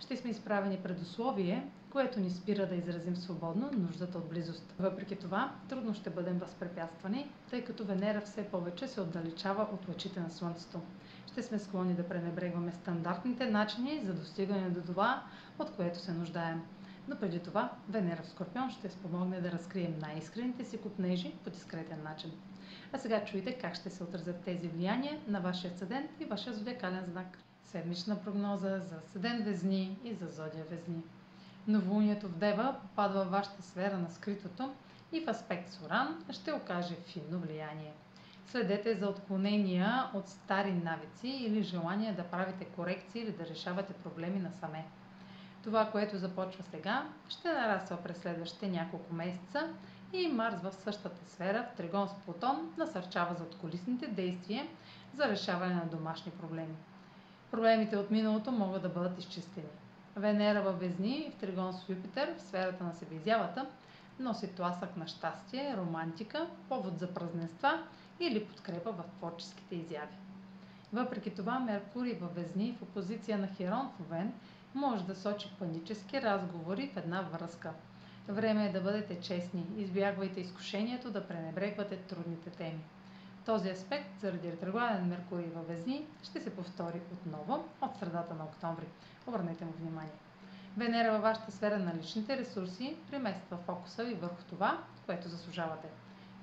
[0.00, 4.74] ще сме изправени пред условие, което ни спира да изразим свободно нуждата от близост.
[4.78, 10.20] Въпреки това, трудно ще бъдем възпрепятствани, тъй като Венера все повече се отдалечава от лъчите
[10.20, 10.80] на Слънцето.
[11.32, 15.22] Ще сме склонни да пренебрегваме стандартните начини за достигане до това,
[15.58, 16.62] от което се нуждаем.
[17.08, 22.02] Но преди това Венера в Скорпион ще спомогне да разкрием най-искрените си купнежи по дискретен
[22.02, 22.32] начин.
[22.92, 27.04] А сега чуйте как ще се отразят тези влияния на вашия седент и вашия зодиакален
[27.04, 31.02] знак седмична прогноза за Седен Везни и за Зодия Везни.
[31.68, 34.72] Новолунието в Дева попадва в вашата сфера на скритото
[35.12, 37.92] и в аспект с Уран ще окаже финно влияние.
[38.46, 44.38] Следете за отклонения от стари навици или желание да правите корекции или да решавате проблеми
[44.38, 44.84] насаме.
[45.64, 49.68] Това, което започва сега, ще нараства през следващите няколко месеца
[50.12, 54.66] и Марс в същата сфера, в Тригон с Плутон, насърчава за отколисните действия
[55.14, 56.74] за решаване на домашни проблеми.
[57.50, 59.66] Проблемите от миналото могат да бъдат изчистени.
[60.16, 63.66] Венера във Везни в Тригон с Юпитер в сферата на себеизявата
[64.20, 67.82] носи тласък на щастие, романтика, повод за празненства
[68.20, 70.16] или подкрепа в творческите изяви.
[70.92, 74.32] Въпреки това, Меркурий във Везни в опозиция на Херон в Овен
[74.74, 77.72] може да сочи панически разговори в една връзка.
[78.28, 82.84] Време е да бъдете честни, избягвайте изкушението да пренебрегвате трудните теми.
[83.46, 88.86] Този аспект, заради ретрограден Меркурий във Везни, ще се повтори отново от средата на октомври.
[89.26, 90.12] Обърнете му внимание.
[90.76, 95.88] Венера във вашата сфера на личните ресурси премества фокуса ви върху това, което заслужавате.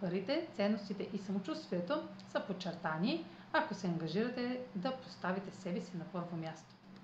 [0.00, 6.36] Парите, ценностите и самочувствието са подчертани, ако се ангажирате да поставите себе си на първо
[6.36, 6.74] място.